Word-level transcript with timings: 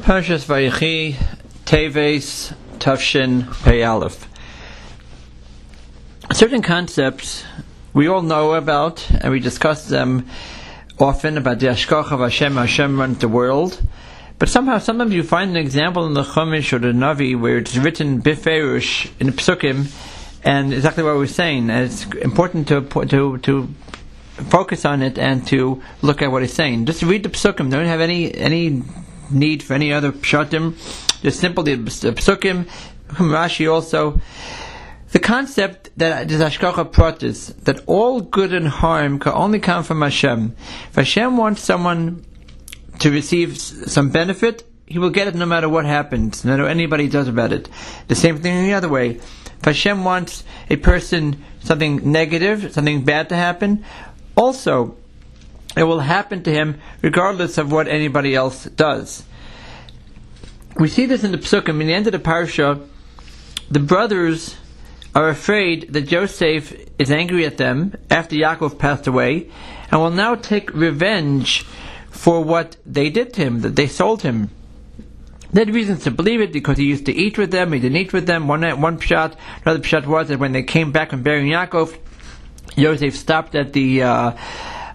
Parshas 0.00 0.46
Vayechi, 0.46 1.14
Teves, 1.64 2.54
Tavshin, 2.78 3.52
Pei 3.62 3.84
Aleph. 3.84 4.26
Certain 6.32 6.62
concepts 6.62 7.44
we 7.92 8.08
all 8.08 8.22
know 8.22 8.54
about, 8.54 9.08
and 9.10 9.30
we 9.30 9.38
discuss 9.38 9.88
them 9.88 10.26
often 10.98 11.36
about 11.36 11.58
the 11.58 11.66
Ashkoch 11.66 12.10
of 12.10 12.20
Hashem, 12.20 12.54
Hashem 12.54 12.98
runs 12.98 13.18
the 13.18 13.28
world. 13.28 13.80
But 14.38 14.48
somehow, 14.48 14.78
sometimes 14.78 15.12
you 15.12 15.22
find 15.22 15.50
an 15.50 15.56
example 15.58 16.06
in 16.06 16.14
the 16.14 16.24
Chumash 16.24 16.72
or 16.72 16.78
the 16.78 16.88
Navi 16.88 17.38
where 17.38 17.58
it's 17.58 17.76
written 17.76 18.22
biferush 18.22 19.10
in 19.20 19.26
the 19.26 19.32
Psukim, 19.32 19.92
and 20.42 20.72
exactly 20.72 21.04
what 21.04 21.16
we're 21.16 21.26
saying. 21.26 21.68
And 21.70 21.84
it's 21.84 22.06
important 22.06 22.66
to 22.68 22.80
to 22.80 23.38
to 23.38 23.68
focus 24.48 24.84
on 24.84 25.02
it 25.02 25.18
and 25.18 25.46
to 25.48 25.82
look 26.00 26.22
at 26.22 26.32
what 26.32 26.42
he's 26.42 26.54
saying. 26.54 26.86
Just 26.86 27.02
read 27.02 27.22
the 27.22 27.28
Psukim. 27.28 27.70
Don't 27.70 27.86
have 27.86 28.00
any 28.00 28.34
any 28.34 28.82
need 29.32 29.62
for 29.62 29.74
any 29.74 29.92
other 29.92 30.12
pshatim. 30.12 30.74
Just 31.22 31.40
simply 31.40 31.74
the 31.74 31.90
psukim. 31.90 32.68
Rashi 33.08 33.72
also. 33.72 34.20
The 35.12 35.18
concept 35.18 35.90
that 35.98 36.28
that 36.28 36.30
is 36.30 36.40
Ashkacha 36.40 36.90
Pratis, 36.90 37.54
that 37.64 37.82
all 37.86 38.22
good 38.22 38.54
and 38.54 38.66
harm 38.66 39.18
can 39.18 39.32
only 39.32 39.58
come 39.58 39.84
from 39.84 40.00
Hashem. 40.00 40.56
If 40.88 40.94
Hashem 40.94 41.36
wants 41.36 41.62
someone 41.62 42.24
to 43.00 43.10
receive 43.10 43.58
some 43.58 44.08
benefit, 44.08 44.64
he 44.86 44.98
will 44.98 45.10
get 45.10 45.28
it 45.28 45.34
no 45.34 45.44
matter 45.44 45.68
what 45.68 45.84
happens, 45.84 46.44
no 46.44 46.52
matter 46.52 46.62
what 46.62 46.70
anybody 46.70 47.08
does 47.08 47.28
about 47.28 47.52
it. 47.52 47.68
The 48.08 48.14
same 48.14 48.38
thing 48.38 48.56
in 48.56 48.64
the 48.64 48.72
other 48.72 48.88
way. 48.88 49.20
If 49.58 49.64
Hashem 49.64 50.02
wants 50.02 50.44
a 50.70 50.76
person 50.76 51.44
something 51.60 52.10
negative, 52.10 52.72
something 52.72 53.04
bad 53.04 53.28
to 53.28 53.36
happen, 53.36 53.84
also 54.34 54.96
it 55.76 55.84
will 55.84 56.00
happen 56.00 56.42
to 56.44 56.52
him 56.52 56.80
regardless 57.00 57.58
of 57.58 57.72
what 57.72 57.88
anybody 57.88 58.34
else 58.34 58.64
does. 58.64 59.24
We 60.76 60.88
see 60.88 61.06
this 61.06 61.24
in 61.24 61.32
the 61.32 61.38
Psukim, 61.38 61.80
in 61.80 61.86
the 61.86 61.94
end 61.94 62.06
of 62.06 62.12
the 62.12 62.18
parsha, 62.18 62.86
the 63.70 63.80
brothers 63.80 64.56
are 65.14 65.28
afraid 65.28 65.92
that 65.92 66.02
Joseph 66.02 66.74
is 66.98 67.10
angry 67.10 67.44
at 67.44 67.58
them 67.58 67.94
after 68.10 68.36
Yaakov 68.36 68.78
passed 68.78 69.06
away 69.06 69.50
and 69.90 70.00
will 70.00 70.10
now 70.10 70.34
take 70.34 70.72
revenge 70.72 71.64
for 72.10 72.42
what 72.42 72.76
they 72.86 73.10
did 73.10 73.32
to 73.34 73.42
him, 73.42 73.60
that 73.60 73.76
they 73.76 73.86
sold 73.86 74.22
him. 74.22 74.50
They 75.52 75.62
had 75.62 75.74
reasons 75.74 76.04
to 76.04 76.10
believe 76.10 76.40
it 76.40 76.52
because 76.52 76.78
he 76.78 76.84
used 76.84 77.06
to 77.06 77.12
eat 77.12 77.36
with 77.36 77.50
them, 77.50 77.72
he 77.72 77.80
didn't 77.80 77.96
eat 77.96 78.12
with 78.12 78.26
them. 78.26 78.48
One, 78.48 78.62
one 78.80 78.98
pshat, 78.98 79.36
another 79.64 79.80
pshat 79.80 80.06
was 80.06 80.28
that 80.28 80.38
when 80.38 80.52
they 80.52 80.62
came 80.62 80.92
back 80.92 81.10
from 81.10 81.22
burying 81.22 81.48
Yaakov, 81.48 81.96
Joseph 82.76 83.14
stopped 83.16 83.54
at 83.54 83.74
the 83.74 84.02
uh, 84.02 84.32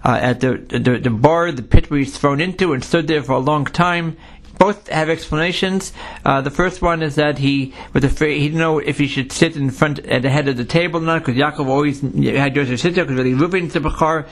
uh, 0.04 0.18
at 0.20 0.40
the, 0.40 0.56
the, 0.56 0.98
the 0.98 1.10
bar, 1.10 1.52
the 1.52 1.62
pit 1.62 1.86
he's 1.86 2.16
thrown 2.16 2.40
into, 2.40 2.72
and 2.72 2.84
stood 2.84 3.06
there 3.06 3.22
for 3.22 3.32
a 3.32 3.38
long 3.38 3.64
time. 3.64 4.16
Both 4.58 4.88
have 4.88 5.08
explanations. 5.08 5.92
Uh, 6.24 6.40
the 6.40 6.50
first 6.50 6.82
one 6.82 7.00
is 7.00 7.14
that 7.14 7.38
he 7.38 7.74
was 7.92 8.02
afraid 8.02 8.40
he 8.40 8.48
didn't 8.48 8.58
know 8.58 8.80
if 8.80 8.98
he 8.98 9.06
should 9.06 9.30
sit 9.30 9.56
in 9.56 9.70
front 9.70 10.00
at 10.00 10.22
the 10.22 10.30
head 10.30 10.48
of 10.48 10.56
the 10.56 10.64
table 10.64 11.00
or 11.00 11.04
not, 11.04 11.24
because 11.24 11.36
Yaakov 11.36 11.68
always 11.68 12.00
had 12.00 12.54
Joseph 12.54 12.80
sit 12.80 12.94
there 12.96 13.04
because 13.04 13.18
really 13.18 13.34
Reuben 13.34 13.68
to 13.68 13.80
Bechar 13.80 14.26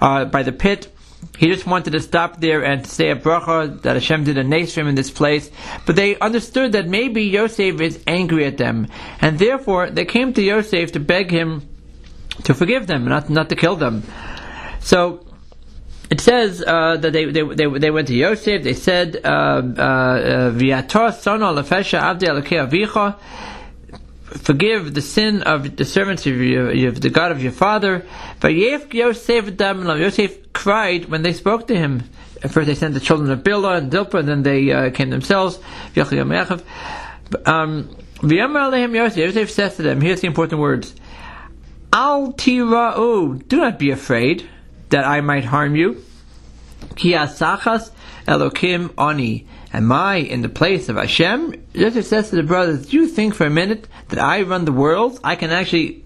uh, 0.00 0.24
by 0.24 0.42
the 0.42 0.52
pit. 0.52 0.92
He 1.36 1.46
just 1.46 1.66
wanted 1.66 1.92
to 1.92 2.00
stop 2.00 2.40
there 2.40 2.64
and 2.64 2.86
say 2.86 3.10
a 3.10 3.16
bracha 3.16 3.82
that 3.82 3.94
Hashem 3.94 4.24
did 4.24 4.38
a 4.38 4.42
him 4.42 4.86
in 4.86 4.94
this 4.94 5.10
place. 5.10 5.50
But 5.84 5.96
they 5.96 6.18
understood 6.18 6.72
that 6.72 6.88
maybe 6.88 7.24
Yosef 7.24 7.80
is 7.80 8.02
angry 8.06 8.44
at 8.44 8.56
them, 8.56 8.86
and 9.20 9.38
therefore 9.38 9.90
they 9.90 10.04
came 10.04 10.32
to 10.34 10.42
Yosef 10.42 10.92
to 10.92 11.00
beg 11.00 11.30
him 11.30 11.68
to 12.44 12.54
forgive 12.54 12.86
them, 12.86 13.04
not 13.04 13.30
not 13.30 13.48
to 13.48 13.56
kill 13.56 13.76
them. 13.76 14.02
So 14.80 15.26
it 16.10 16.20
says 16.20 16.62
uh, 16.66 16.96
that 16.96 17.12
they, 17.12 17.26
they, 17.26 17.42
they, 17.42 17.66
they 17.66 17.90
went 17.90 18.08
to 18.08 18.14
Yosef. 18.14 18.62
They 18.62 18.72
said, 18.74 19.14
"V'yator 19.22 21.12
sono 21.12 21.54
lefesha 21.54 22.00
avdi 22.00 22.28
avicha." 22.68 23.16
Forgive 24.28 24.92
the 24.92 25.00
sin 25.00 25.42
of 25.42 25.76
the 25.76 25.84
servants 25.86 26.26
of, 26.26 26.36
your, 26.36 26.88
of 26.88 27.00
the 27.00 27.08
God 27.08 27.32
of 27.32 27.42
your 27.42 27.52
father. 27.52 28.04
But 28.40 28.48
Yosef 28.54 28.92
Yosef 28.92 30.52
cried 30.52 31.06
when 31.06 31.22
they 31.22 31.32
spoke 31.32 31.66
to 31.68 31.76
him. 31.76 32.02
At 32.42 32.50
first, 32.52 32.66
they 32.66 32.74
sent 32.74 32.94
the 32.94 33.00
children 33.00 33.30
of 33.30 33.40
Bilhah 33.40 33.78
and 33.78 33.90
Zilpah, 33.90 34.18
and 34.18 34.28
then 34.28 34.42
they 34.44 34.70
uh, 34.70 34.90
came 34.90 35.10
themselves. 35.10 35.58
Um, 37.46 37.96
Yosef 38.22 39.50
says 39.50 39.76
to 39.76 39.82
them, 39.82 40.00
here's 40.00 40.20
the 40.20 40.26
important 40.26 40.60
words. 40.60 40.94
Al 41.92 42.32
tira'u, 42.34 43.48
do 43.48 43.56
not 43.56 43.78
be 43.78 43.90
afraid 43.90 44.48
that 44.90 45.04
I 45.04 45.20
might 45.20 45.44
harm 45.44 45.76
you. 45.76 46.04
Ki 46.96 47.12
asachas 47.12 47.90
Elokim 48.26 48.92
ani. 48.98 49.46
Am 49.72 49.90
I 49.92 50.16
in 50.16 50.42
the 50.42 50.48
place 50.48 50.88
of 50.88 50.96
Hashem? 50.96 51.54
Joseph 51.74 52.06
says 52.06 52.30
to 52.30 52.36
the 52.36 52.42
brothers, 52.42 52.88
Do 52.88 52.96
you 52.96 53.08
think 53.08 53.34
for 53.34 53.46
a 53.46 53.50
minute 53.50 53.86
that 54.08 54.18
I 54.18 54.42
run 54.42 54.64
the 54.64 54.72
world? 54.72 55.20
I 55.24 55.36
can 55.36 55.50
actually 55.50 56.04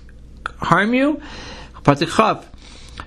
harm 0.59 0.95
you? 0.95 1.21
Patikhav. 1.83 2.45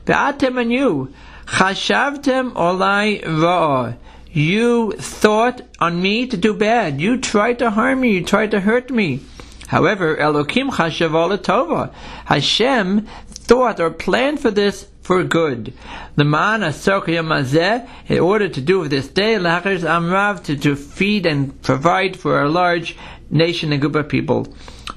Be'atem 0.05 0.57
and 0.57 0.71
you. 0.71 1.13
Chashavtem 1.45 2.53
olai 2.53 3.23
ra'ah. 3.23 3.97
You 4.31 4.91
thought 4.93 5.61
on 5.79 6.01
me 6.01 6.27
to 6.27 6.35
do 6.35 6.53
bad. 6.53 6.99
You 6.99 7.17
tried 7.17 7.59
to 7.59 7.69
harm 7.69 8.01
me. 8.01 8.15
You 8.15 8.23
tried 8.25 8.51
to 8.51 8.59
hurt 8.59 8.89
me. 8.89 9.21
However, 9.67 10.17
Elokim 10.17 10.71
chashav 10.71 11.37
tova. 11.37 11.93
Hashem 12.25 13.07
thought 13.27 13.79
or 13.79 13.91
planned 13.91 14.39
for 14.41 14.51
this 14.51 14.87
for 15.05 15.23
good. 15.23 15.71
The 16.15 16.23
man 16.23 16.61
sochiyamaze 16.61 17.87
in 18.07 18.19
order 18.19 18.49
to 18.49 18.59
do 18.59 18.87
this 18.87 19.07
day, 19.07 19.35
amrav 19.35 20.43
to, 20.45 20.57
to 20.57 20.75
feed 20.75 21.27
and 21.27 21.61
provide 21.61 22.17
for 22.17 22.41
a 22.41 22.49
large 22.49 22.97
nation 23.29 23.71
and 23.71 23.79
group 23.79 23.93
of 23.93 24.09
people. 24.09 24.47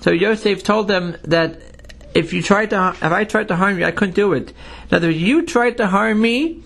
So 0.00 0.10
Yosef 0.10 0.62
told 0.62 0.88
them 0.88 1.19
that 1.24 1.60
if 2.14 2.32
you 2.32 2.42
tried 2.42 2.70
to, 2.70 2.96
if 2.96 3.02
I 3.02 3.24
tried 3.24 3.48
to 3.48 3.56
harm 3.56 3.78
you, 3.78 3.84
I 3.84 3.91
couldn't 3.91 4.14
do 4.14 4.32
it. 4.32 4.54
Other 4.91 5.08
words, 5.08 5.20
you 5.20 5.44
tried 5.44 5.76
to 5.76 5.86
harm 5.86 6.22
me, 6.22 6.62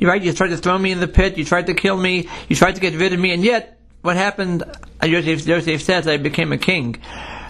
right? 0.00 0.20
You 0.20 0.32
tried 0.32 0.48
to 0.48 0.56
throw 0.56 0.76
me 0.76 0.90
in 0.90 0.98
the 0.98 1.06
pit, 1.06 1.38
you 1.38 1.44
tried 1.44 1.68
to 1.68 1.74
kill 1.74 1.96
me, 1.96 2.28
you 2.48 2.56
tried 2.56 2.74
to 2.74 2.80
get 2.80 2.96
rid 2.96 3.12
of 3.12 3.20
me, 3.20 3.30
and 3.30 3.44
yet, 3.44 3.78
what 4.00 4.16
happened, 4.16 4.64
Yosef, 5.04 5.46
Yosef 5.46 5.82
says, 5.82 6.08
I 6.08 6.16
became 6.16 6.50
a 6.50 6.58
king. 6.58 7.00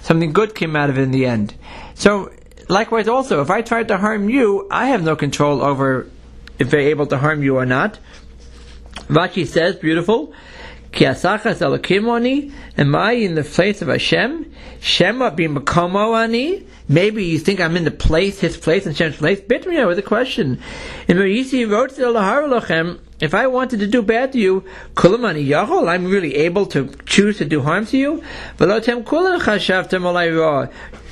Something 0.02 0.34
good 0.34 0.54
came 0.54 0.76
out 0.76 0.90
of 0.90 0.98
it 0.98 1.02
in 1.02 1.10
the 1.10 1.24
end. 1.24 1.54
So, 1.94 2.30
Likewise, 2.72 3.06
also, 3.06 3.42
if 3.42 3.50
I 3.50 3.60
tried 3.60 3.88
to 3.88 3.98
harm 3.98 4.30
you, 4.30 4.66
I 4.70 4.86
have 4.86 5.02
no 5.02 5.14
control 5.14 5.62
over 5.62 6.08
if 6.58 6.70
they're 6.70 6.88
able 6.88 7.04
to 7.08 7.18
harm 7.18 7.42
you 7.42 7.58
or 7.58 7.66
not. 7.66 7.98
Rashi 9.08 9.46
says, 9.46 9.76
beautiful. 9.76 10.32
Ki 10.90 11.04
asachas 11.04 11.60
am 12.78 12.94
I 12.94 13.12
in 13.12 13.34
the 13.34 13.44
place 13.44 13.82
of 13.82 13.88
Hashem? 13.88 14.54
Shema 14.80 15.32
b'makomo 15.32 16.18
ani. 16.18 16.66
Maybe 16.88 17.26
you 17.26 17.38
think 17.38 17.60
I'm 17.60 17.76
in 17.76 17.84
the 17.84 17.90
place, 17.90 18.40
his 18.40 18.56
place, 18.56 18.86
and 18.86 18.96
Hashem's 18.96 19.18
place. 19.18 19.40
Bitmina 19.42 19.86
with 19.86 19.98
a 19.98 20.02
question. 20.02 20.58
In 21.08 21.18
Merisi 21.18 21.70
wrote 21.70 21.90
to 21.96 22.02
lachem. 22.04 23.00
If 23.22 23.34
I 23.34 23.46
wanted 23.46 23.78
to 23.78 23.86
do 23.86 24.02
bad 24.02 24.32
to 24.32 24.38
you, 24.38 24.64
kulamani 24.94 25.46
yachol, 25.46 25.88
I'm 25.88 26.06
really 26.06 26.34
able 26.34 26.66
to 26.66 26.88
choose 27.06 27.38
to 27.38 27.44
do 27.44 27.62
harm 27.62 27.86
to 27.86 27.96
you. 27.96 28.20
Velotem 28.58 29.04
kulam 29.04 29.40
chashavtem 29.40 30.02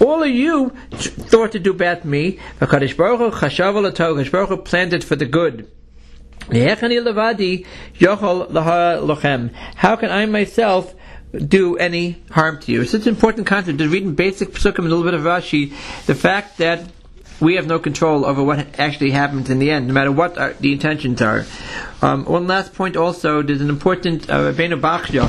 All 0.00 0.22
of 0.25 0.28
you 0.28 0.70
thought 0.91 1.53
to 1.53 1.60
do 1.60 1.72
bad 1.72 2.03
to 2.03 2.09
me. 2.09 2.41
Hakadosh 2.60 2.97
Baruch 2.97 3.20
Hu 3.20 3.31
chashav 3.31 3.75
Hakadosh 3.75 4.32
Baruch 4.32 4.49
Hu 4.49 4.56
planned 4.56 4.93
it 4.93 5.04
for 5.04 5.15
the 5.15 5.25
good. 5.25 5.70
How 9.76 9.97
can 9.97 10.10
I 10.10 10.26
myself 10.26 10.94
do 11.32 11.76
any 11.76 12.20
harm 12.32 12.59
to 12.62 12.72
you? 12.72 12.82
It's 12.82 12.91
such 12.91 13.03
an 13.03 13.10
important 13.10 13.47
concept. 13.47 13.78
To 13.78 13.88
reading 13.88 14.16
basic 14.16 14.49
psukim, 14.49 14.78
and 14.78 14.87
a 14.87 14.97
little 14.97 15.04
bit 15.04 15.15
of 15.15 15.20
Rashi, 15.20 15.72
the 16.06 16.16
fact 16.16 16.59
that 16.59 16.91
we 17.40 17.54
have 17.56 17.66
no 17.66 17.78
control 17.78 18.24
over 18.24 18.42
what 18.42 18.78
actually 18.78 19.10
happens 19.10 19.50
in 19.50 19.58
the 19.58 19.70
end, 19.70 19.88
no 19.88 19.94
matter 19.94 20.12
what 20.12 20.36
our, 20.38 20.52
the 20.54 20.72
intentions 20.72 21.22
are. 21.22 21.46
Um, 22.02 22.24
one 22.24 22.46
last 22.46 22.74
point 22.74 22.96
also, 22.96 23.42
there's 23.42 23.60
an 23.60 23.70
important 23.70 24.28
uh, 24.28 24.52
Rabbeinu 24.52 24.80
Bachya. 24.80 25.28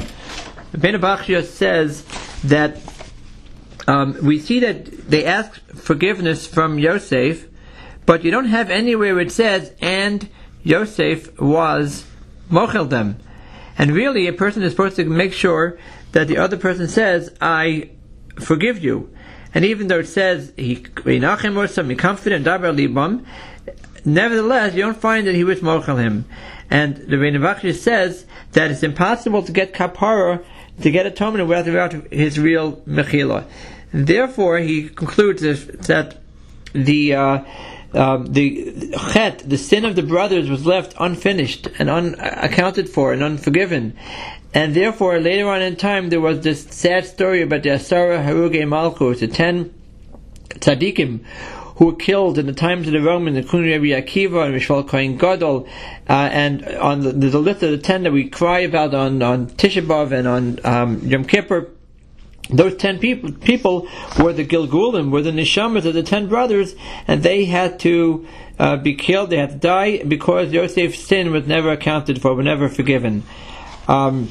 Rabbeinu 0.74 1.00
Bachya 1.00 1.44
says 1.46 2.06
that 2.44 2.78
um, 3.88 4.18
we 4.22 4.40
see 4.40 4.60
that 4.60 5.10
they 5.10 5.26
ask 5.26 5.54
forgiveness 5.76 6.46
from 6.46 6.78
Yosef, 6.80 7.48
but 8.06 8.24
you 8.24 8.32
don't 8.32 8.46
have 8.46 8.70
anywhere 8.70 9.16
where 9.16 9.24
it 9.24 9.32
says, 9.32 9.74
and 9.82 10.30
Yosef 10.64 11.40
was 11.40 12.06
mochel 12.50 12.90
them. 12.90 13.18
And 13.78 13.92
really, 13.92 14.28
a 14.28 14.34
person 14.34 14.64
is 14.64 14.72
supposed 14.72 14.98
to 14.98 15.06
make 15.06 15.34
sure 15.34 15.80
that 16.12 16.28
the 16.28 16.38
other 16.38 16.58
person 16.58 16.88
says, 16.88 17.34
I 17.40 17.92
forgive 18.40 18.84
you. 18.84 19.14
And 19.54 19.66
even 19.66 19.88
though 19.88 20.00
it 20.00 20.08
says 20.08 20.54
he 20.56 20.86
some 20.86 21.96
confident 21.96 22.46
dabar 22.46 22.74
libam, 22.74 23.26
nevertheless 24.06 24.74
you 24.74 24.82
don't 24.82 24.98
find 24.98 25.28
that 25.28 25.36
he 25.36 25.44
was 25.44 25.60
mochel 25.60 26.00
him. 26.00 26.26
And 26.70 26.96
the 26.96 27.18
Rebbe 27.18 27.74
says 27.74 28.26
that 28.54 28.72
it's 28.72 28.84
impossible 28.84 29.44
to 29.44 29.52
get 29.52 29.74
kapara 29.74 30.44
to 30.82 30.92
get 30.92 31.06
atonement 31.06 31.48
without 31.48 31.92
his 32.12 32.40
real 32.40 32.78
mechila. 32.88 33.46
Therefore, 33.94 34.60
he 34.60 34.90
concludes 34.90 35.42
that 35.42 36.18
the 36.74 37.16
uh, 37.16 37.44
um, 37.94 38.32
the 38.32 38.94
chet, 39.12 39.40
the 39.40 39.58
sin 39.58 39.84
of 39.84 39.96
the 39.96 40.04
brothers, 40.04 40.50
was 40.50 40.66
left 40.66 40.94
unfinished 41.00 41.68
and 41.78 41.90
unaccounted 41.90 42.90
for 42.90 43.12
and 43.12 43.22
unforgiven. 43.22 43.98
and 44.54 44.74
therefore, 44.74 45.20
later 45.20 45.50
on 45.50 45.62
in 45.62 45.76
time, 45.76 46.10
there 46.10 46.22
was 46.22 46.42
this 46.42 46.64
sad 46.64 47.06
story 47.06 47.42
about 47.42 47.64
the 47.64 47.70
Asara 47.70 48.24
Haruge 48.24 48.68
Malchus, 48.68 49.20
the 49.20 49.28
ten 49.28 49.74
tzaddikim 50.50 51.26
who 51.82 51.88
were 51.88 51.96
killed 51.96 52.38
in 52.38 52.46
the 52.46 52.54
times 52.54 52.86
of 52.86 52.94
the 52.94 53.02
Romans, 53.02 53.36
including 53.36 53.72
Rabbi 53.72 54.00
Akiva 54.00 54.46
and 54.46 54.54
Yishmael 54.54 54.88
Kohen 54.88 55.18
Gadol, 55.18 55.68
uh, 56.08 56.30
and 56.32 56.64
on 56.78 57.00
the, 57.00 57.10
a 57.10 57.40
list 57.40 57.64
of 57.64 57.72
the 57.72 57.78
ten 57.80 58.04
that 58.04 58.12
we 58.12 58.30
cry 58.30 58.60
about 58.60 58.94
on, 58.94 59.24
on 59.24 59.48
Tisha 59.48 59.84
B'Av 59.84 60.12
and 60.12 60.28
on 60.28 60.60
um, 60.64 61.00
Yom 61.00 61.26
Kippur. 61.26 61.72
Those 62.52 62.76
ten 62.76 63.00
people, 63.00 63.32
people 63.32 63.88
were 64.20 64.34
the 64.34 64.46
Gilgulim, 64.46 65.10
were 65.10 65.22
the 65.22 65.32
Nishamas 65.32 65.86
of 65.86 65.94
the 65.94 66.04
ten 66.04 66.28
brothers, 66.28 66.76
and 67.08 67.24
they 67.24 67.46
had 67.46 67.80
to 67.82 68.28
uh, 68.60 68.78
be 68.78 68.94
killed, 68.96 69.30
they 69.30 69.38
had 69.38 69.52
to 69.52 69.58
die, 69.58 70.04
because 70.04 70.52
Yosef's 70.52 71.00
sin 71.00 71.32
was 71.32 71.48
never 71.48 71.72
accounted 71.72 72.22
for, 72.22 72.36
was 72.36 72.46
never 72.46 72.70
forgiven. 72.70 73.24
Um, 73.88 74.30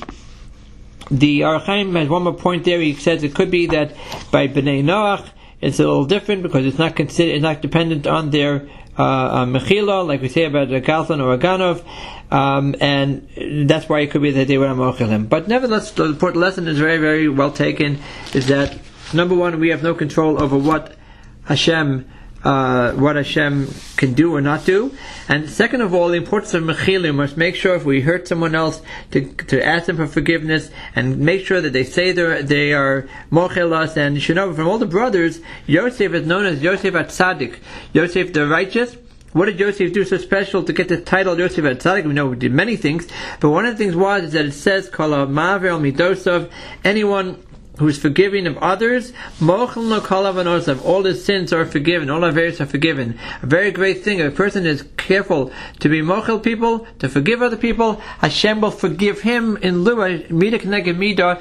the 1.11 1.45
Ohr 1.45 1.59
HaChaim 1.59 1.99
has 1.99 2.09
one 2.09 2.23
more 2.23 2.35
point 2.35 2.65
there. 2.65 2.81
He 2.81 2.95
says 2.95 3.23
it 3.25 3.35
could 3.35 3.51
be 3.51 3.67
that 3.67 3.97
by 4.31 4.47
Bnei 4.47 4.85
Noach, 4.85 5.29
it's 5.61 5.79
a 5.79 5.83
little 5.83 6.05
different 6.05 6.43
because 6.43 6.65
it's 6.65 6.79
not 6.79 6.95
considered, 6.97 7.35
it's 7.35 7.43
not 7.43 7.61
dependent 7.61 8.07
on 8.07 8.31
their 8.31 8.69
uh, 8.99 9.03
uh, 9.03 9.47
mechila, 9.47 10.07
like 10.07 10.23
we 10.23 10.29
say 10.29 10.45
about 10.45 10.73
a 10.73 10.81
Gazlan 10.81 11.21
or 11.23 11.33
a 11.35 11.39
Ganov, 11.39 11.85
um, 12.31 12.75
and 12.81 13.29
that's 13.69 13.89
why 13.89 14.01
it 14.01 14.11
could 14.11 14.23
be 14.23 14.31
that 14.33 14.49
they 14.49 14.59
were 14.59 14.93
him. 14.93 15.27
But 15.27 15.49
nevertheless, 15.49 15.91
the 15.91 16.05
important 16.05 16.41
lesson 16.41 16.69
is 16.69 16.79
very, 16.79 16.99
very 16.99 17.29
well 17.29 17.51
taken. 17.51 17.99
Is 18.35 18.47
that 18.49 18.79
number 19.13 19.35
one, 19.35 19.59
we 19.61 19.71
have 19.71 19.83
no 19.83 19.95
control 19.95 20.43
over 20.43 20.57
what 20.57 20.97
Hashem 21.45 22.07
uh, 22.43 22.93
what 22.93 23.17
Hashem 23.17 23.69
can 23.97 24.15
do 24.15 24.35
or 24.35 24.41
not 24.41 24.65
do. 24.65 24.95
And 25.29 25.51
second 25.51 25.83
of 25.83 25.93
all, 25.93 26.09
the 26.09 26.17
importance 26.17 26.55
of 26.55 26.63
mechilim 26.63 27.17
must 27.17 27.37
make 27.37 27.55
sure 27.55 27.75
if 27.75 27.85
we 27.85 28.01
hurt 28.01 28.29
someone 28.29 28.55
else 28.55 28.81
to, 29.11 29.31
to 29.33 29.65
ask 29.65 29.87
them 29.87 29.97
for 29.97 30.07
forgiveness 30.07 30.71
and 30.95 31.19
make 31.19 31.45
sure 31.45 31.61
that 31.61 31.73
they 31.73 31.85
say 31.85 32.13
they 32.13 32.73
are 32.73 33.09
mochelas. 33.31 33.97
And 33.97 34.15
you 34.15 34.21
should 34.21 34.37
know 34.37 34.55
from 34.55 34.69
all 34.69 34.79
the 34.79 34.87
brothers, 34.87 35.41
Yosef 35.67 36.15
is 36.15 36.27
known 36.27 36.47
as 36.47 36.63
Yosef 36.63 36.95
at 36.95 37.09
Tzaddik, 37.09 37.59
Yosef 37.93 38.33
the 38.33 38.47
righteous. 38.47 38.97
What 39.33 39.47
did 39.47 39.59
Joseph 39.59 39.93
do 39.93 40.05
so 40.05 40.19
special 40.19 40.65
to 40.65 40.73
get 40.73 40.89
the 40.89 41.01
title 41.01 41.37
Joseph 41.37 41.65
at 41.65 41.79
Tzaddik? 41.79 42.05
We 42.05 42.15
know 42.15 42.33
he 42.33 42.37
did 42.37 42.53
many 42.53 42.77
things, 42.77 43.07
but 43.39 43.51
one 43.51 43.65
of 43.65 43.79
the 43.79 43.85
things 43.85 43.95
was 43.95 44.25
is 44.25 44.33
that 44.33 44.47
it 44.47 44.55
says, 44.55 44.89
"Kol 44.89 45.11
Maver 45.11 45.79
Midosov," 45.81 46.49
anyone 46.85 47.37
who 47.79 47.87
is 47.87 47.97
forgiving 47.97 48.47
of 48.49 48.59
others, 48.59 49.13
all 49.41 51.03
his 51.05 51.25
sins 51.25 51.53
are 51.53 51.65
forgiven, 51.65 52.11
all 52.11 52.25
our 52.25 52.37
errors 52.37 52.61
are 52.61 52.67
forgiven. 52.67 53.19
A 53.43 53.47
very 53.47 53.71
great 53.71 54.03
thing, 54.05 54.19
if 54.19 54.27
a 54.27 54.37
person 54.37 54.67
is 54.67 54.85
careful 54.97 55.53
to 55.79 55.89
be 55.89 56.03
mochel 56.03 56.43
people, 56.43 56.87
to 56.99 57.09
forgive 57.09 57.41
other 57.41 57.57
people, 57.57 58.01
Hashem 58.19 58.61
will 58.61 58.73
forgive 58.73 59.21
him 59.21 59.57
in 59.63 59.83
lieu 59.85 59.97
midah, 59.97 61.39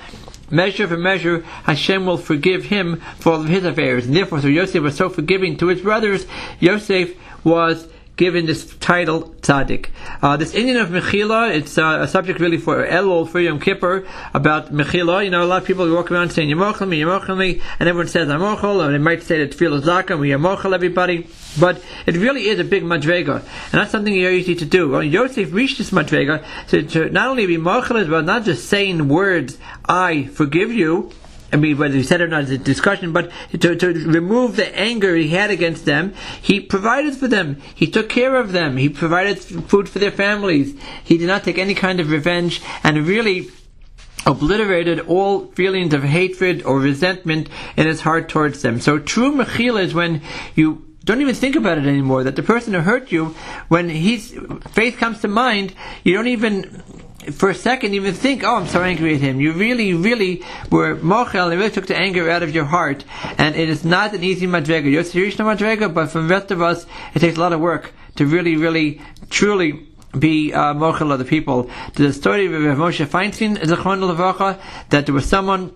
measure 0.51 0.88
for 0.88 0.98
measure, 0.98 1.42
Hashem 1.63 2.06
will 2.06 2.18
forgive 2.18 2.66
him 2.66 3.01
for 3.19 3.34
all 3.34 3.42
of 3.42 3.48
his 3.48 3.66
affairs. 3.66 4.06
And 4.06 4.16
therefore, 4.16 4.42
so 4.42 4.48
Yosef 4.48 4.81
was 4.81 4.96
so 4.96 5.10
forgiving 5.10 5.57
to 5.57 5.68
his 5.68 5.81
brothers, 5.81 6.25
Yosef 6.60 7.16
was 7.44 7.88
given 8.19 8.45
this 8.45 8.75
title 8.80 9.30
tzaddik. 9.39 9.88
Uh, 10.21 10.36
this 10.36 10.54
Indian 10.54 10.75
of 10.75 10.89
Mechila, 10.89 11.56
it's 11.56 11.77
uh, 11.77 12.00
a 12.01 12.07
subject 12.07 12.42
really 12.42 12.57
for 12.57 12.86
Elul, 12.86 13.25
for 13.25 13.39
Yom 13.39 13.62
Kippur, 13.62 14.06
about 14.33 14.74
Mechila. 14.74 15.24
You 15.24 15.31
know, 15.31 15.42
a 15.42 15.48
lot 15.48 15.62
of 15.62 15.66
people 15.66 15.89
walk 15.89 16.12
around 16.12 16.31
saying 16.31 16.50
Yamochel 16.50 16.86
me, 16.86 17.00
Yamochel 17.00 17.38
me, 17.38 17.62
and 17.80 17.88
everyone 17.88 18.10
says 18.10 18.27
Amochel, 18.27 18.83
and 18.83 18.94
they 18.94 18.98
might 18.98 19.24
say 19.24 19.38
that 19.39 19.57
Tefillah 19.57 19.81
Zaka, 19.81 20.19
we 20.19 20.31
Yamochel 20.31 20.75
everybody. 20.75 21.27
But 21.57 21.81
it 22.06 22.18
really 22.18 22.50
is 22.50 22.60
a 22.60 22.66
big 22.66 22.83
madrega, 22.83 23.36
and 23.38 23.71
that's 23.71 23.92
something 23.92 24.13
very 24.13 24.42
easy 24.42 24.56
to 24.56 24.66
do. 24.66 24.89
Well, 24.89 25.01
Yosef 25.01 25.54
reached 25.54 25.77
this 25.77 25.92
madrega 25.92 26.44
to, 26.68 26.83
to 26.83 27.10
not 27.10 27.30
only 27.30 27.45
be 27.45 27.56
mochel, 27.56 28.10
but 28.10 28.25
not 28.25 28.44
just 28.44 28.68
saying 28.68 29.07
words, 29.07 29.57
I 29.88 30.25
forgive 30.25 30.74
you, 30.74 31.10
I 31.51 31.56
mean, 31.56 31.78
whether 31.78 31.96
he 31.96 32.04
said 32.04 32.22
it 32.22 32.25
or 32.25 32.28
not 32.28 32.44
is 32.44 32.51
a 32.51 32.57
discussion, 32.57 33.12
but 33.12 33.31
to, 33.60 33.75
to 33.75 33.88
remove 33.88 34.56
the 34.56 34.78
anger 34.78 35.16
he 35.16 35.30
had 35.30 35.50
against 35.50 35.86
them, 35.86 36.13
he 36.42 36.60
provided 36.60 37.16
for 37.16 37.28
them. 37.28 37.62
He 37.74 37.88
took 37.88 38.10
care 38.10 38.36
of 38.36 38.51
them. 38.51 38.78
He 38.78 38.90
provided 38.90 39.40
food 39.40 39.90
for 39.90 40.00
their 40.00 40.12
families. 40.12 40.80
He 41.04 41.18
did 41.18 41.28
not 41.28 41.44
take 41.44 41.57
any 41.57 41.74
kind 41.74 42.00
of 42.00 42.12
revenge 42.12 42.62
and 42.84 43.07
really 43.07 43.50
obliterated 44.25 45.00
all 45.01 45.48
feelings 45.54 45.94
of 45.94 46.04
hatred 46.04 46.63
or 46.63 46.80
resentment 46.80 47.50
in 47.78 47.88
his 47.88 48.02
heart 48.02 48.30
towards 48.30 48.62
them. 48.62 48.80
So 48.80 49.00
true 49.00 49.31
mechila 49.31 49.84
is 49.84 49.94
when 49.94 50.22
you 50.56 50.86
don't 51.04 51.22
even 51.22 51.36
think 51.36 51.56
about 51.56 51.78
it 51.78 51.86
anymore. 51.86 52.24
That 52.24 52.36
the 52.36 52.44
person 52.44 52.74
who 52.74 52.81
hurt 52.81 53.12
you, 53.12 53.36
when 53.69 53.90
his 53.90 54.38
faith 54.72 54.98
comes 54.98 55.22
to 55.22 55.28
mind, 55.28 55.74
you 56.04 56.13
don't 56.13 56.28
even 56.28 56.84
for 57.31 57.50
a 57.50 57.56
second 57.56 57.94
even 57.94 58.13
think, 58.13 58.44
oh, 58.44 58.56
I'm 58.56 58.68
so 58.68 58.81
angry 58.81 59.16
at 59.16 59.21
him. 59.21 59.39
You 59.39 59.54
really, 59.54 59.94
really 59.94 60.44
were 60.71 60.95
mochel 60.95 61.51
and 61.51 61.60
really 61.60 61.71
took 61.71 61.88
the 61.88 61.98
anger 61.98 62.30
out 62.30 62.44
of 62.44 62.54
your 62.54 62.66
heart. 62.66 63.04
And 63.38 63.56
it 63.56 63.69
is 63.69 63.83
not 63.83 64.13
an 64.13 64.24
easy 64.24 64.48
madrega. 64.48 64.89
You're 64.89 65.04
serious 65.04 65.36
madrega, 65.36 65.94
but 65.94 66.07
for 66.07 66.21
the 66.21 66.27
rest 66.27 66.51
of 66.51 66.62
us, 66.62 66.86
it 67.13 67.19
takes 67.19 67.38
a 67.38 67.39
lot 67.39 67.54
of 67.54 67.60
work 67.60 67.94
to 68.16 68.25
really, 68.25 68.56
really, 68.56 69.01
truly 69.30 69.88
be 70.18 70.54
uh, 70.54 70.74
mochel 70.74 71.12
of 71.12 71.19
the 71.19 71.25
people. 71.25 71.69
The 71.95 72.13
story 72.13 72.48
of 72.48 72.51
Moshe 72.77 73.06
Feinstein 73.06 73.60
that 74.89 75.06
there 75.06 75.16
was 75.16 75.25
someone 75.25 75.75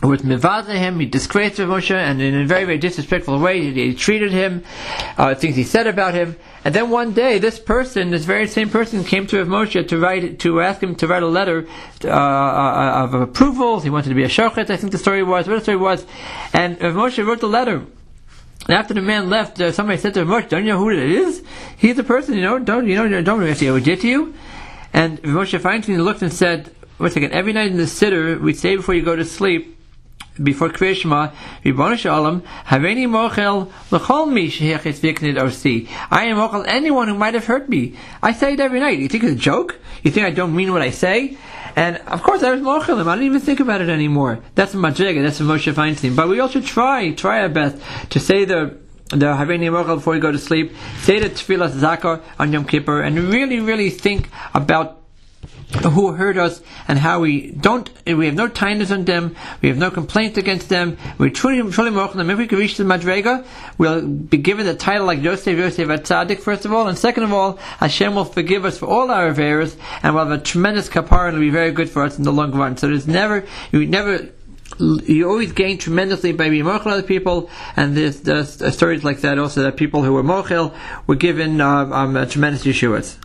who 0.00 0.08
was 0.08 0.22
mivada 0.22 0.74
him, 0.74 0.98
he 0.98 1.06
disgraced 1.06 1.58
Moshe, 1.58 1.94
and 1.94 2.22
in 2.22 2.34
a 2.34 2.46
very, 2.46 2.64
very 2.64 2.78
disrespectful 2.78 3.38
way, 3.38 3.70
he 3.70 3.94
treated 3.94 4.32
him, 4.32 4.64
uh, 5.18 5.34
things 5.34 5.56
he 5.56 5.64
said 5.64 5.86
about 5.86 6.14
him. 6.14 6.36
And 6.62 6.74
then 6.74 6.90
one 6.90 7.14
day, 7.14 7.38
this 7.38 7.58
person, 7.58 8.10
this 8.10 8.24
very 8.24 8.46
same 8.46 8.68
person, 8.68 9.02
came 9.02 9.26
to 9.28 9.38
Rav 9.38 9.48
Moshe 9.48 9.88
to 9.88 9.98
write, 9.98 10.38
to 10.40 10.60
ask 10.60 10.82
him 10.82 10.94
to 10.96 11.06
write 11.06 11.22
a 11.22 11.26
letter 11.26 11.66
uh, 12.04 12.08
uh, 12.08 13.04
of 13.04 13.14
approval. 13.14 13.80
He 13.80 13.88
wanted 13.88 14.10
to 14.10 14.14
be 14.14 14.24
a 14.24 14.28
shochet, 14.28 14.68
I 14.68 14.76
think 14.76 14.92
the 14.92 14.98
story 14.98 15.22
was, 15.22 15.48
what 15.48 15.54
the 15.54 15.62
story 15.62 15.78
was. 15.78 16.04
And 16.52 16.80
Rav 16.80 16.94
Moshe 16.94 17.26
wrote 17.26 17.40
the 17.40 17.48
letter. 17.48 17.86
And 18.66 18.76
after 18.76 18.92
the 18.92 19.00
man 19.00 19.30
left, 19.30 19.58
uh, 19.58 19.72
somebody 19.72 19.98
said 19.98 20.12
to 20.14 20.24
Rav 20.24 20.44
Moshe, 20.44 20.48
don't 20.50 20.64
you 20.64 20.72
know 20.72 20.78
who 20.78 20.90
it 20.90 20.98
is? 20.98 21.42
He's 21.78 21.96
the 21.96 22.04
person, 22.04 22.34
you 22.34 22.42
know, 22.42 22.58
don't, 22.58 22.86
you 22.86 22.94
know, 22.94 23.08
don't 23.22 23.40
know 23.40 23.46
what 23.46 23.58
he 23.58 23.80
did 23.80 24.00
to 24.02 24.08
you? 24.08 24.34
And 24.92 25.18
Rav 25.24 25.46
Moshe 25.46 25.58
Feinstein 25.58 26.04
looked 26.04 26.20
and 26.20 26.32
said, 26.32 26.70
wait 26.98 27.08
a 27.08 27.10
second, 27.10 27.32
every 27.32 27.54
night 27.54 27.70
in 27.70 27.78
the 27.78 27.84
siddur, 27.84 28.38
we 28.38 28.52
say 28.52 28.76
before 28.76 28.94
you 28.94 29.02
go 29.02 29.16
to 29.16 29.24
sleep, 29.24 29.79
before 30.42 30.68
Krishma, 30.68 31.32
Ribbon 31.64 31.96
Shalom, 31.96 32.42
Haveni 32.66 33.06
Mochel 33.06 33.70
L'chol 33.90 34.30
Mi 34.30 34.48
Shehechet 34.48 34.98
Viknid 35.00 35.36
Osi. 35.36 35.88
I 36.10 36.24
am 36.24 36.36
Mochel 36.36 36.66
anyone 36.66 37.08
who 37.08 37.14
might 37.14 37.34
have 37.34 37.46
hurt 37.46 37.68
me. 37.68 37.96
I 38.22 38.32
say 38.32 38.54
it 38.54 38.60
every 38.60 38.80
night. 38.80 38.98
You 38.98 39.08
think 39.08 39.24
it's 39.24 39.32
a 39.34 39.36
joke? 39.36 39.78
You 40.02 40.10
think 40.10 40.26
I 40.26 40.30
don't 40.30 40.54
mean 40.54 40.72
what 40.72 40.82
I 40.82 40.90
say? 40.90 41.36
And 41.76 41.98
of 41.98 42.22
course, 42.22 42.42
I 42.42 42.50
was 42.50 42.60
mochelim. 42.60 43.06
I 43.06 43.14
don't 43.14 43.24
even 43.24 43.40
think 43.40 43.60
about 43.60 43.80
it 43.80 43.88
anymore. 43.88 44.40
That's 44.54 44.74
Madriga. 44.74 45.22
That's 45.22 45.40
Moshe 45.40 45.72
Feinstein. 45.72 46.16
But 46.16 46.28
we 46.28 46.40
also 46.40 46.60
try, 46.60 47.12
try 47.12 47.42
our 47.42 47.48
best 47.48 47.76
to 48.10 48.20
say 48.20 48.44
the 48.44 48.78
the 49.10 49.26
Haveni 49.26 49.70
Mochel 49.70 49.96
before 49.96 50.14
you 50.14 50.20
go 50.20 50.30
to 50.30 50.38
sleep. 50.38 50.72
Say 51.00 51.18
the 51.18 51.28
Tefillah 51.30 51.70
Zaka 51.70 52.22
on 52.38 52.52
Yom 52.52 52.64
Kippur, 52.64 53.02
and 53.02 53.18
really, 53.18 53.58
really 53.58 53.90
think 53.90 54.28
about 54.54 54.99
who 55.70 56.12
hurt 56.12 56.36
us 56.36 56.60
and 56.88 56.98
how 56.98 57.20
we 57.20 57.52
don't, 57.52 57.88
we 58.06 58.26
have 58.26 58.34
no 58.34 58.48
kindness 58.48 58.90
on 58.90 59.04
them, 59.04 59.36
we 59.62 59.68
have 59.68 59.78
no 59.78 59.90
complaint 59.90 60.36
against 60.36 60.68
them, 60.68 60.98
we 61.18 61.30
truly, 61.30 61.70
truly 61.70 61.90
mock 61.90 62.12
them. 62.12 62.30
If 62.30 62.38
we 62.38 62.46
can 62.46 62.58
reach 62.58 62.76
the 62.76 62.84
Madrega, 62.84 63.46
we'll 63.78 64.06
be 64.06 64.38
given 64.38 64.66
the 64.66 64.74
title 64.74 65.06
like 65.06 65.22
Yosef, 65.22 65.56
Yosef 65.56 65.88
at 65.88 66.04
Tzaddik, 66.04 66.40
first 66.40 66.64
of 66.64 66.72
all, 66.72 66.88
and 66.88 66.98
second 66.98 67.22
of 67.22 67.32
all, 67.32 67.56
Hashem 67.56 68.14
will 68.14 68.24
forgive 68.24 68.64
us 68.64 68.78
for 68.78 68.86
all 68.86 69.10
our 69.10 69.28
errors, 69.28 69.76
and 70.02 70.14
we'll 70.14 70.26
have 70.26 70.40
a 70.40 70.42
tremendous 70.42 70.88
kapara, 70.88 71.28
and 71.28 71.36
it'll 71.36 71.40
be 71.40 71.50
very 71.50 71.72
good 71.72 71.88
for 71.88 72.02
us 72.02 72.18
in 72.18 72.24
the 72.24 72.32
long 72.32 72.52
run. 72.52 72.76
So 72.76 72.88
there's 72.88 73.06
never, 73.06 73.46
you 73.70 73.86
never, 73.86 74.28
you 74.78 75.28
always 75.28 75.52
gain 75.52 75.78
tremendously 75.78 76.32
by 76.32 76.50
being 76.50 76.64
mochel 76.64 76.88
other 76.88 77.02
people, 77.02 77.48
and 77.76 77.96
there's, 77.96 78.20
there's, 78.22 78.74
stories 78.74 79.04
like 79.04 79.20
that 79.20 79.38
also 79.38 79.62
that 79.62 79.76
people 79.76 80.02
who 80.02 80.12
were 80.14 80.24
mochel 80.24 80.74
were 81.06 81.16
given 81.16 81.60
uh, 81.60 81.84
um, 81.92 82.28
tremendous 82.28 82.64
yeshuas. 82.64 83.16